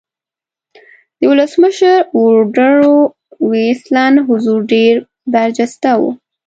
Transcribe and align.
د 1.17 1.19
ولسمشر 1.31 1.97
ووډرو 2.19 2.95
وېلسن 3.49 4.13
حضور 4.27 4.59
ډېر 4.73 4.93
برجسته 5.33 5.91
و 5.99 6.01